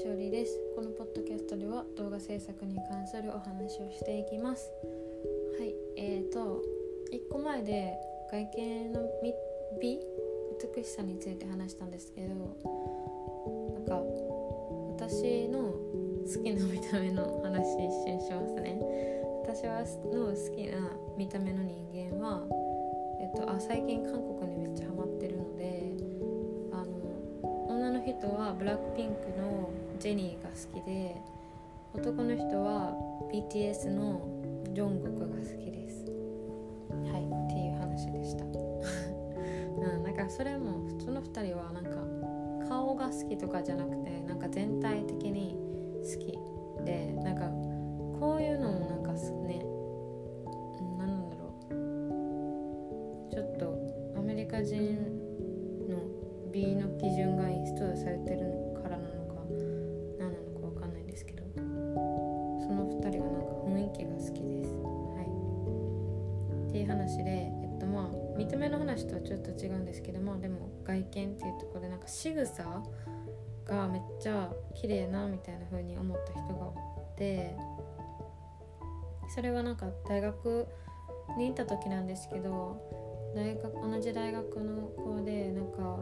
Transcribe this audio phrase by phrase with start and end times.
[0.00, 0.58] しおりです。
[0.74, 4.72] このポッドキャストでは動画制作に関するお話をしていきます。
[5.58, 6.64] はいえーと
[7.12, 7.92] 1個前で
[8.32, 10.00] 外見の美
[10.74, 14.00] 美しさについて話したんですけどなんか
[14.96, 18.80] 私の好きな見た目の話一瞬しますね。
[19.44, 22.48] 私はの好きな見た目の人間は
[23.20, 25.92] えっとあ最近韓国にめっちゃハマってるので
[26.72, 31.14] あの女の人はブラックピンクのジェニーが好きで
[31.92, 32.94] 男の人は
[33.30, 34.26] BTS の
[34.72, 36.06] ジョングクが好きです。
[37.12, 38.44] はいっていう話でした。
[38.48, 41.90] うんなんかそれも普通の2人はなんか
[42.66, 45.58] 顔が好きとかじゃなくてなんか全体的に
[46.02, 46.38] 好き
[46.86, 47.50] でなんか
[48.18, 49.62] こういうのもなんかね
[50.98, 51.48] 何なんだろ
[53.28, 53.30] う。
[53.30, 54.96] ちょっとアメリカ人
[55.90, 55.98] の
[56.50, 58.69] 美の基準がインストールされてるか
[64.04, 64.74] なんか雰囲気が好きです。
[64.74, 66.68] はい。
[66.68, 67.30] っていう話で
[67.62, 72.82] えっとまあ見た目の話とはちょっと違うんですけどまあでも外見っていうところでなんか仕草
[73.64, 77.56] がめっちゃ綺麗なみたいな風に思った人がおって
[79.34, 80.66] それはなんか大学
[81.38, 82.80] に行った時なんですけど
[83.34, 85.98] 大学同じ大学の子でなんか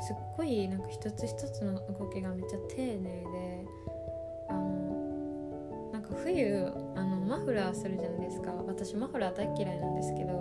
[0.00, 3.66] すっごいなんか一つ一つの動きがめっちゃ丁寧で
[4.48, 8.52] あのなんか冬あのマフラーするじゃないですか。
[8.66, 10.34] 私マフラー大嫌いなんですけどあ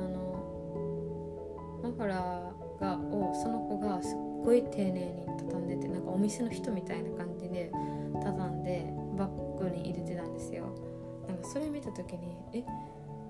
[0.00, 7.70] のマフラーがをその子がすっごい丁寧に畳んでてなんかお店の人みたいな感じで
[8.22, 10.64] 畳んでバッグに入れてたんですよ。
[11.28, 12.64] なんかそれ見た時にえ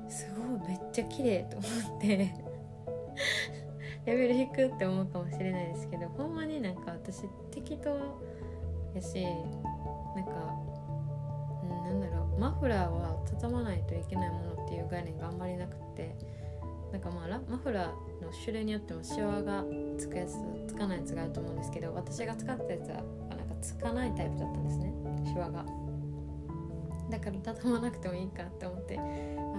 [0.08, 1.66] すごいめっちゃ綺麗と思
[1.98, 2.34] って
[4.06, 7.90] レベル低くって思うかもしれないですけどほんまになんか私適当
[8.94, 9.22] やし
[10.16, 10.32] なんか、
[11.82, 16.16] なんだろうマフラーは畳まないといけないものっていう概念があんまりなくて
[16.92, 19.64] なんかまあマフラーの種類によってもシワが
[19.98, 20.34] つくやつ
[20.66, 23.04] つかないやつがあると思うんですけど私が使ったやつはなん
[23.48, 24.92] かつかないタイプだったんですね
[25.26, 25.64] シワが。
[27.10, 29.02] だから畳まなくてもいいかって思ってあ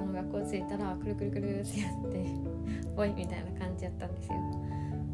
[0.05, 2.25] の学校着いたらくるくるくるってやって
[2.95, 4.35] おいみたいな感じやったんですよ。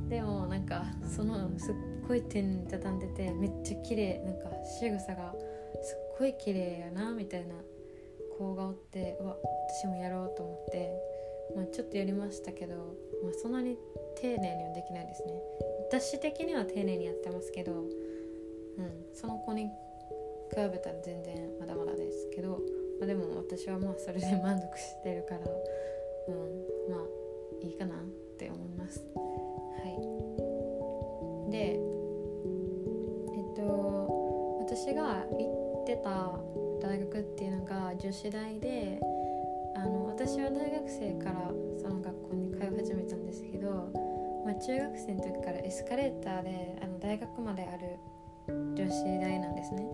[0.07, 1.75] でもなんかそのすっ
[2.07, 5.33] ごい手に畳んでてめっちゃ綺麗なんか仕草が
[5.81, 7.55] すっごい綺麗やなみたいな
[8.37, 9.37] 子がおってうわ
[9.81, 11.17] 私もやろうと思って
[11.55, 12.75] まあ、ちょっとやりましたけど、
[13.23, 13.77] まあ、そんなに
[14.19, 15.33] 丁寧にはできないですね。
[15.89, 17.89] 私的には丁寧にやってますけど、うん、
[19.13, 19.69] その子に比
[20.55, 22.59] べたら全然まだまだですけど、
[22.99, 25.41] まあ、でも私はまあそれで満足してるから、
[26.27, 27.99] うん、まあいいかなっ
[28.37, 29.05] て思います。
[29.15, 29.17] は
[31.47, 31.51] い。
[31.51, 31.77] でえ
[33.53, 35.25] っと私が
[36.03, 36.39] た
[36.81, 38.99] 大学っていうのが女子大で
[39.75, 43.91] あの私は大学生からその学校に通い始めたんですけど、
[44.45, 47.99] まあ、中学生の時からエスカレーターであの大学まである
[48.47, 49.85] 女子大なんですね、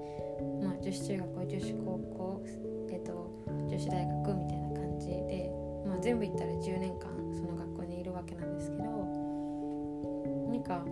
[0.62, 1.86] まあ、女子中学校女子高
[2.18, 2.44] 校、
[2.91, 5.52] えっと、女子大学みたいな感じで、
[5.85, 10.85] まあ、全部行ったら10年間その学校にいるわけなんですけどなんか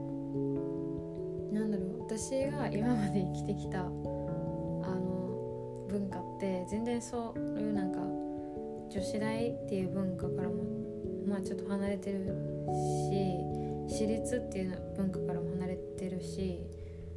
[1.54, 3.86] なんだろう私が今まで生きてきた
[5.92, 10.64] 文化って全然そういうなんか女子大っていう文化からも
[11.28, 12.26] まあちょっと離れてる
[13.10, 13.36] し
[13.90, 16.64] 私立っていう文化からも離れてるし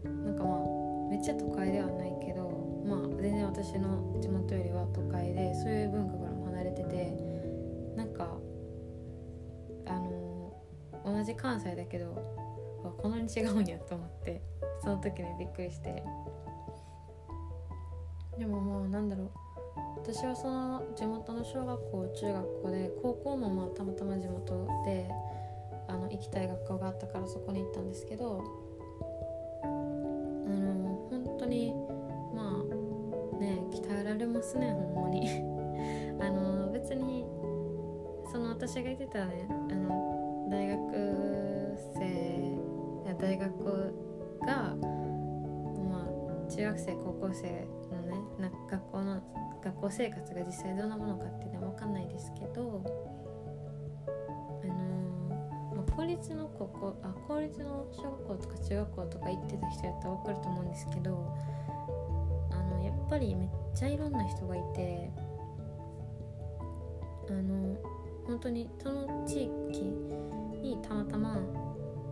[0.03, 7.17] なんかまあめっちゃ都会ではないけどまあ全然私の地元よりは都会でそういう文化からも離れてて
[7.97, 8.27] なんか
[9.87, 10.53] あの
[11.05, 12.13] 同じ関西だけど
[12.99, 14.43] こんなに違うんやと思って
[14.83, 16.03] その時にびっくりして。
[18.39, 19.31] でもまあなんだろう
[19.97, 25.09] 私はその地元の小学校中学校で高校もまあたまたま地元で
[25.89, 28.45] あの行きたい学校があったからそこに行ったんですけど
[29.63, 31.73] あの本当に
[32.35, 32.63] ま
[33.35, 35.29] あね鍛えられますねほんまに。
[36.21, 37.27] あの別に
[38.31, 42.59] その私が言ってたねあの大学生
[43.07, 43.95] や大学
[44.47, 44.77] が
[46.55, 49.23] 中学生高校生のねな学校の
[49.65, 52.85] 学校生活が実際どんなものかっていうのは分かんないですけど
[54.63, 61.37] あのー、まあ、公立の高校あ公立の小学校とか中学校とか行ってた人やったら分かると思うんですけど
[62.53, 65.11] あのやっぱりめっちゃいろんな人がいて
[67.29, 67.77] あの
[68.27, 69.83] 本当にその地域
[70.63, 71.39] にたまたま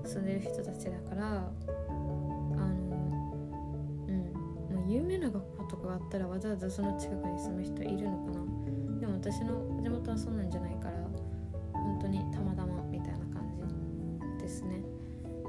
[0.04, 1.48] 住んでる人たちだから
[5.22, 9.00] な学校とかがあったらわざわざその近くに住む人いるのかな？
[9.00, 10.96] でも私の地元はそんなんじゃないから
[11.72, 13.48] 本当にたまたまみたいな感
[14.38, 14.82] じですね。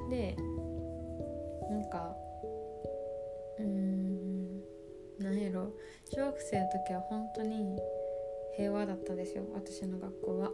[0.09, 0.35] で
[1.69, 2.15] なんか
[3.59, 4.61] うーん
[5.19, 5.73] 何やろ。
[6.13, 7.79] 小学生の時は本当に
[8.55, 10.51] 平和だったんですよ私の学校は。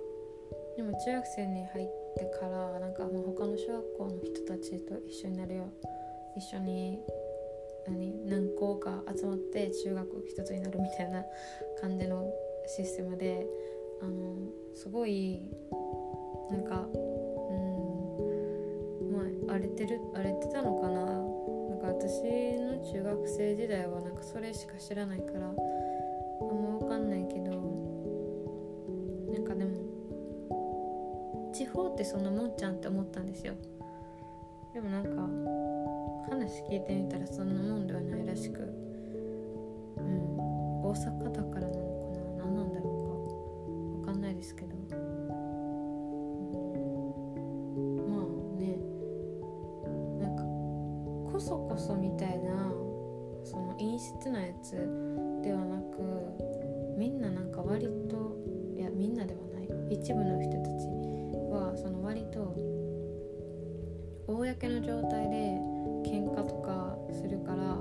[0.77, 1.87] でも中学生に入っ
[2.17, 5.69] てからなんかもう他の小学校の人たちと一緒になるよ
[6.37, 7.01] 一緒に
[8.59, 11.23] 校か集まって中学一つになるみたいな
[11.79, 12.29] 感じの
[12.67, 13.47] システムで
[14.01, 14.35] あの
[14.75, 15.41] すごい
[16.51, 16.97] なんかう
[17.53, 19.19] んま
[19.49, 22.21] あ荒れてる荒れてたのかななんか私
[22.59, 25.55] の中学生時代はなんかそれしか知らないからあん
[26.61, 27.51] ま分かんないけど
[29.31, 33.53] なんかでも地方ってそんなもんちゃんって思ったんですよ
[34.73, 35.09] でもなんか
[36.29, 38.28] 話聞いてみたらそんなもんではないら
[40.89, 41.83] 大阪だからなの
[42.13, 42.45] かな。
[42.45, 44.09] 何なんだろうか。
[44.11, 44.79] 分かんないですけど、うん、
[48.09, 48.25] まあ
[48.59, 48.79] ね
[50.19, 50.41] なんか
[51.31, 52.73] こそこそみたいな
[53.43, 54.71] その陰湿なやつ
[55.43, 56.01] ではなく
[56.97, 58.35] みんななんか割と
[58.75, 59.69] いやみんなではない。
[59.91, 60.87] 一部の人たち
[61.51, 62.55] はその割と
[64.27, 65.59] 公の状態で
[66.03, 67.78] 喧嘩とかするから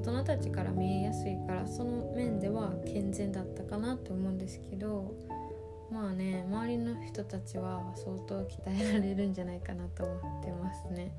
[0.00, 5.14] 大人たちから見えやすいからその面では健全だったかなと思うんですけど
[5.92, 11.12] まあね周りの人たちは相当鍛えられるんじゃないかなと思ってますね。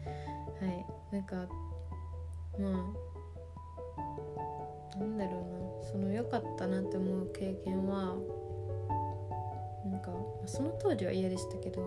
[0.59, 0.85] はい。
[1.11, 1.35] なんか
[2.57, 2.69] ま
[4.95, 5.91] あなんだろうな。
[5.91, 8.15] その良かったなって思う経験は
[9.85, 10.11] なんか
[10.45, 11.81] その当時は嫌でしたけど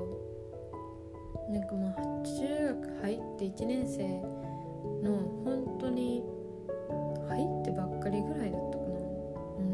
[1.48, 4.20] なんかまあ中学入って1年生
[5.02, 6.22] の本当に
[7.28, 8.84] 入ってばっかりぐらいだったか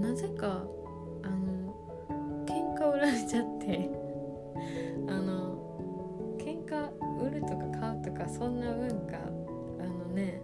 [0.01, 0.09] な。
[0.09, 0.65] なぜか
[1.23, 1.75] あの
[2.47, 3.91] 喧嘩売られちゃって。
[5.09, 5.57] あの
[6.39, 6.91] 喧嘩
[7.21, 10.41] 売るとか買うとかそんな文化あのね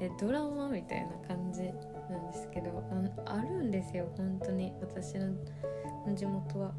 [0.00, 2.82] えドラマみたいな感じなんですけど
[3.24, 4.72] ああるんですよ本当に。
[4.80, 5.34] 私の
[6.14, 6.72] 地元は。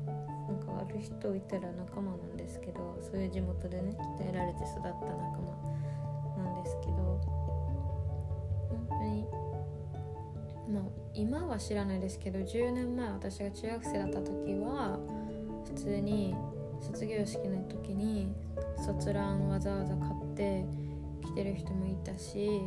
[0.47, 5.01] なんか悪い人いたら仲間なんですけどそういう地元でね鍛えられて育った仲
[6.37, 7.36] 間なんですけど。
[10.71, 10.83] まあ
[11.13, 14.99] 今は知らないですけど10年前私が中学生だった時は
[15.65, 16.35] 普通に
[16.81, 18.33] 卒業式の時に
[18.85, 20.65] 卒ランわざわざ買って
[21.25, 22.61] 来てる人もいたし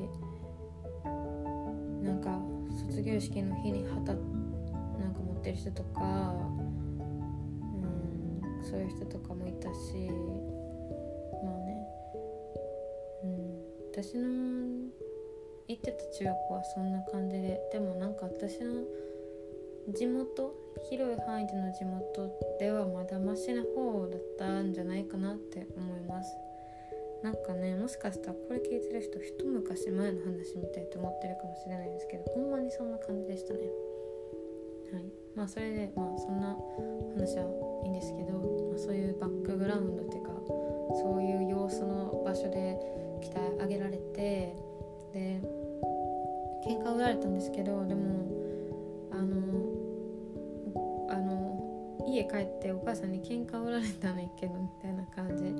[2.02, 2.38] なんか
[2.88, 4.16] 卒業式の日に旗なん
[5.14, 6.04] か持ってる人とかう
[8.62, 10.10] んそういう人とかもいたし
[11.44, 11.76] まあね
[13.24, 13.60] うん
[13.92, 14.59] 私の
[15.70, 18.82] 行ってた中学校はそんな感じででもなんか私の
[19.88, 20.52] 地元
[20.90, 26.34] 広い範囲での地元ではまだマシな方だったんじゃないかなって思います。
[27.22, 33.60] なんかねもしかしたらこれ聞いてる人一昔前の話みたいと思ってるかもしれないですけどほんまにそんな感じでしたね。
[34.92, 35.04] はい。
[35.36, 36.56] まあそれでまあそんな
[37.14, 37.44] 話は
[37.84, 38.32] いいんですけど、
[38.70, 40.32] まあ、そういうバックグラウンドっていうか
[41.02, 42.76] そういう様子の場所で
[43.22, 44.56] 鍛え上げられて
[45.12, 45.59] で
[46.66, 49.70] 喧嘩売られたんですけどでもあの
[51.10, 55.50] あの家帰ってお母さんに喧嘩売られたのいけどみたいな感じで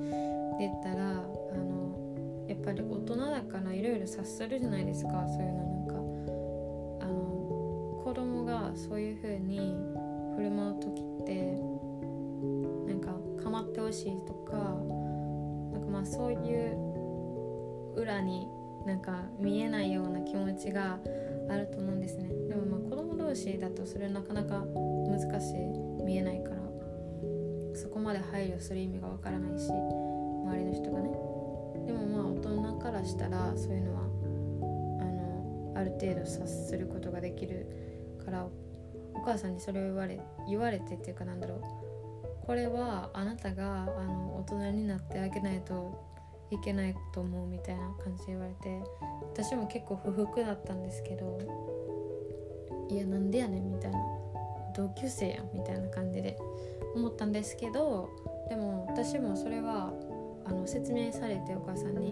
[0.59, 1.13] 言ったらあ
[1.55, 5.11] のやっぱり大人だからいろいろ察するじゃないですか。
[5.27, 9.75] そういうのなんかあの子供がそういう風に
[10.35, 11.57] 振る舞う時って
[12.87, 14.53] なんか構ってほしいとか
[15.71, 18.47] なんかまあそういう裏に
[18.85, 20.99] なんか見えないような気持ちが
[21.49, 22.29] あると思うんですね。
[22.49, 26.03] でもまあ子供同士だとそれなかなか難しい。
[26.03, 26.61] 見えないから。
[27.73, 29.69] そこまで配慮する意味がわからないし。
[29.71, 31.09] 周りの人がね。
[31.85, 38.45] でもまあ大人からしたらそういうのはあのある程度察することができるから
[39.13, 41.61] お母さんにそれを言われ言われてっていうかなんだろう。
[42.45, 46.10] これはあなたがあの大人になってあげないと
[46.51, 48.81] いけないと思うみたいな感じで言われて
[49.33, 51.39] 私も結構不服だったんですけど
[52.89, 53.99] いやなんでやねんみたいな
[54.75, 56.37] 同級生やんみたいな感じで
[56.95, 58.09] 思ったんですけど
[58.49, 59.93] でも私もそれは
[60.45, 62.09] あの説明されてお母さんに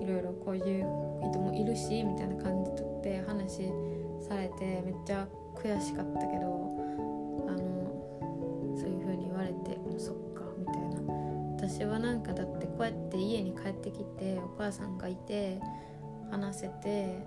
[0.00, 0.84] いろいろこういう
[1.30, 2.70] 人もいるしみたいな感じ
[3.02, 3.68] で話
[4.26, 6.71] されてめっちゃ悔しかったけど
[11.82, 15.58] 私はなんかだってこうやって家に帰ってきてお母さんがいて
[16.30, 17.24] 話せて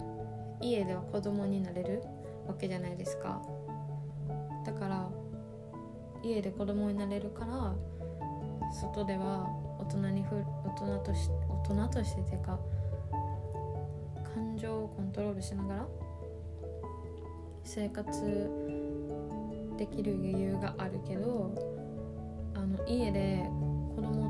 [0.62, 2.02] 家では子供になれる
[2.48, 3.42] わけじゃないですか。
[4.66, 5.10] だから
[6.24, 7.76] 家で子供になれるから
[8.72, 9.46] 外では
[9.78, 11.30] 大人にふ大人とし
[11.68, 12.58] 大人としててか
[14.34, 15.88] 感情をコントロールしながら
[17.66, 18.50] 生活
[19.78, 21.54] できる余裕があるけど
[22.56, 23.44] あの家で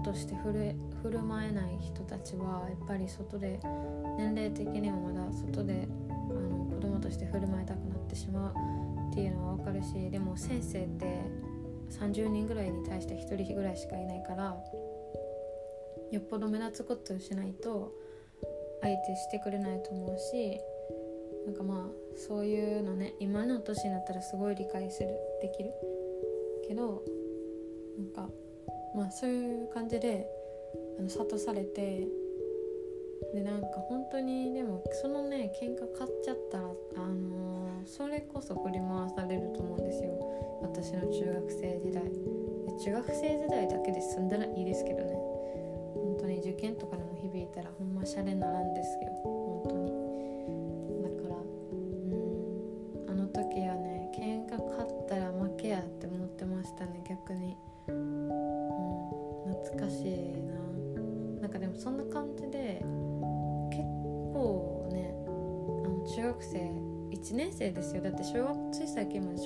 [0.06, 3.60] として振る振る舞えない人たちはやっぱり外で
[4.20, 11.22] 年齢的にはまだ外であの子供として振る舞いたくなってしまうっていうのは分かるしでも先生って
[11.90, 14.56] 30人ぐらいに対して1人ぐらいしかいないから
[16.12, 17.92] よっぽど目立つことをしないと
[18.84, 20.60] 相手してくれないと思うし
[21.48, 25.10] なんかまあそういうのね今の年になったらすごい理解する
[25.42, 25.72] できる。
[26.68, 27.04] けど
[27.98, 28.30] なんか
[28.96, 30.28] まあそういう感じで
[31.00, 32.08] あの諭されて
[33.34, 40.60] でなんか本当にでもそのね喧嘩買っちゃったらあのー、それこそ振り回されると思うんですよ。
[40.62, 42.04] 私の中学生時代。
[42.84, 45.14] 中学生時代だけで済んだらいいですけどね。
[45.96, 49.35] 本当に受験とかにも響いたらほんまシャレならんですよ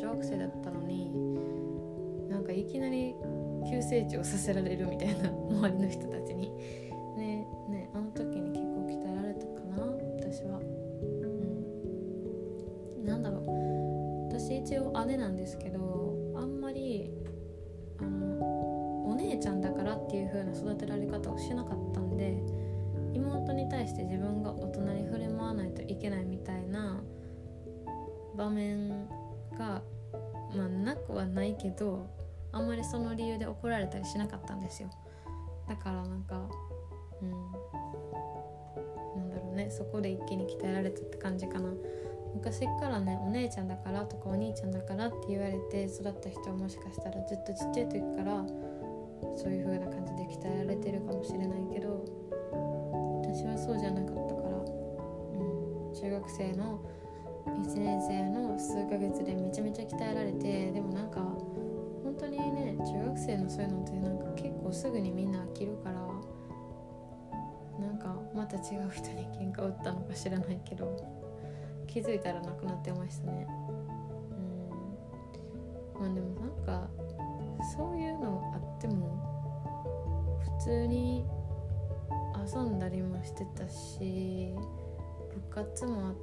[0.09, 1.11] 学生だったのに
[2.29, 3.15] なんかいきなり
[3.69, 6.51] 急成長させられるみたいな周りの人たちに。
[7.17, 9.83] ねねあの時に結構鍛えられたかな
[10.17, 10.59] 私は。
[10.59, 10.63] う
[13.01, 13.05] ん。
[13.05, 13.49] なんだろう。
[14.29, 17.11] 私一応姉なんですけどあんまり
[17.99, 22.41] あのお姉ちゃんだからっていう風な育てられ方をしなかったんで
[23.13, 27.03] 妹に対して自分が大人に振り回らないといけないみたいな
[28.37, 28.98] 場面
[31.59, 32.07] けど
[32.51, 34.89] あんまりその理由で怒られたりしなかったんですよ。
[35.67, 36.49] だからなんか
[37.21, 37.31] うん。
[39.21, 39.69] なんだろうね。
[39.69, 41.71] そこで一気に鍛えられたって感じかな。
[42.33, 48.45] 昔からねお姉ちゃんだからとかお兄ちゃんだからって言われて育った人はもしかしたらずっとちっちゃい時から
[49.37, 52.05] そういう風な感じで鍛えられてるかもしれないけど
[53.23, 56.79] 私はそうじゃなかったから、うん、中学生の
[57.47, 61.19] 1年生の数ヶ月でめちゃめちゃ鍛えられてでもなんか
[63.19, 65.99] 生のそういうのってなんか結構すぐにみんな飽きるから
[67.79, 70.95] なんかまた違う人に喧嘩を売ったのか知らないけど
[71.87, 73.47] 気づいたらなくなってましたね。
[75.97, 76.01] うん。
[76.01, 76.87] まあでもなんか
[77.75, 79.19] そういうのあっても
[80.59, 81.25] 普通に
[82.53, 84.53] 遊んだりもしてたし
[85.33, 86.15] 部活もあっ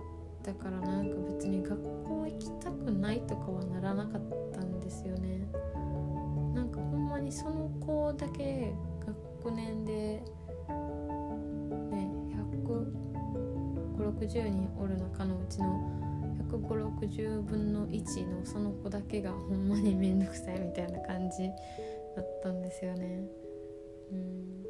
[0.42, 4.22] たからなんか別に学校行きたくないとかはならなかっ
[4.52, 5.46] たんですよね。
[6.76, 8.72] ほんまにその子だけ
[9.44, 10.22] 学年でね
[13.98, 15.90] 150人おる中のうちの
[16.50, 21.48] 15060分の1のその子だけがほんまに面倒くさいみたいな感じ
[22.14, 23.24] だったんですよね。
[24.12, 24.62] うん。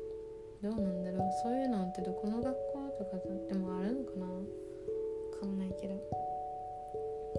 [0.63, 1.21] どうなんだろう。
[1.43, 4.27] そういうのってどこの学校とかでもあるのかな。
[4.27, 4.47] 分
[5.41, 5.95] かんないけど、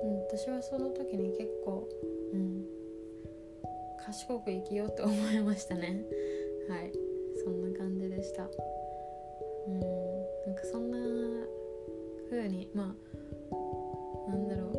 [0.04, 1.90] うん、私はその時に結構
[2.34, 2.57] うん。
[4.08, 6.02] 賢く生きようと思いましたね。
[6.70, 6.94] はい。
[7.44, 8.44] そんな感じでした。
[8.44, 9.80] うん。
[9.82, 10.98] なんかそんな
[12.30, 14.72] 風にまあなんだろう。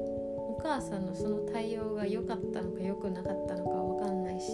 [0.56, 4.48] お母さんのその対応が良かったのか良くなかったのか分かんないし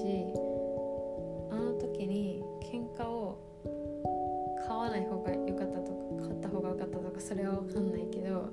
[1.52, 3.38] あの時に喧嘩を
[4.66, 8.50] 買わない方が良かったとか買った方が良かったとかそれは分かんないけど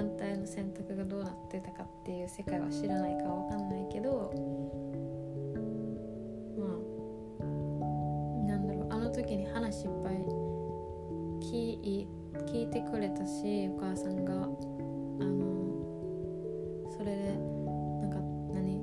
[0.00, 4.32] 反対の選択がどうなってたかっていう世界は知らないから分かんないけど
[6.56, 7.44] まあ
[8.48, 10.14] なんだろうあの時に話いっぱい
[11.44, 12.08] 聞い
[12.46, 15.68] 聞いてくれたしお母さんがあの
[16.96, 17.36] それで
[18.00, 18.16] なんか
[18.54, 18.80] 何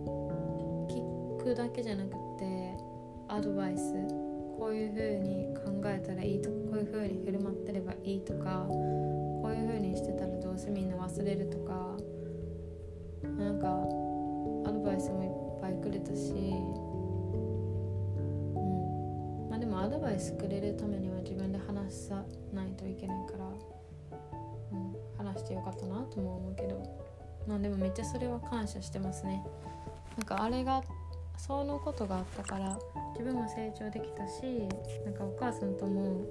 [0.87, 2.77] 聞くだけじゃなくて
[3.27, 3.81] アドバイス
[4.59, 10.26] こういう風に考えたらいいとかこういう風に振る舞ってればいいとかこういう風にしてたら
[10.57, 11.95] どうせみんな忘れるとか
[13.37, 13.67] なんか
[14.67, 15.29] アドバイスもいっ
[15.61, 16.35] ぱいくれたしう
[19.45, 19.49] ん。
[19.51, 26.81] まあでもアドバイスくれるためには自分で話さないといけないから、うん、話してよかったなとも思うけど。
[27.47, 29.45] まあでもめっちゃそれは感謝してますね。
[30.17, 30.81] なんかあれが
[31.37, 32.79] そのことがあったから
[33.13, 34.41] 自分も成長できたし
[35.05, 36.25] なんかお母さんとも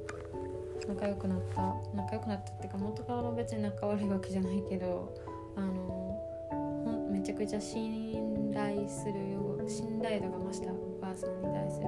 [0.89, 1.75] 仲良くなった。
[1.95, 5.15] 仲良くなったっていうか元から別に仲悪いわけじゃないけど
[5.57, 10.73] あのめちゃくちゃ信頼するよ信頼度が増した。
[10.73, 11.87] お母さんに対する。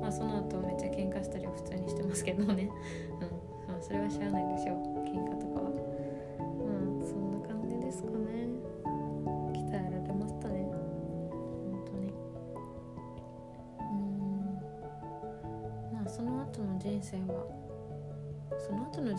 [0.00, 2.68] まあその後めっちゃ喧嘩したりは普通にしてますけどね。
[3.68, 4.91] うん、それは知らないでしょう。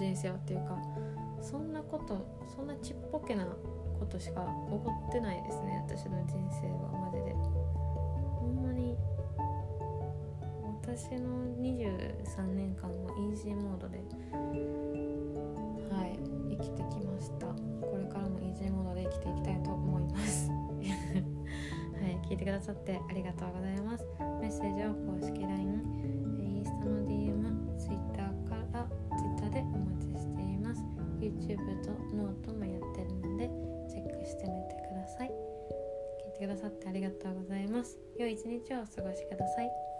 [0.03, 0.77] 人生はっていうか
[1.41, 2.19] そんなこと
[2.53, 7.31] そんなちっぽけなことしか起こってないですね私の人生はマジで。
[7.31, 8.97] ほんまに
[10.81, 13.99] 私の23年間はイージーモードで
[15.89, 16.19] はい
[16.49, 17.47] 生きてきました。
[17.47, 20.49] これからもイージーモードで生きていきたいと思います。
[20.51, 20.55] は
[22.09, 24.05] い聞いてくださってありがとうございます。
[24.41, 26.02] メッセージは公式 LINE
[34.43, 35.31] してみてください。
[36.25, 37.97] 聞いてくださってありがとうございます。
[38.17, 39.92] 良い一日をお過ごしください。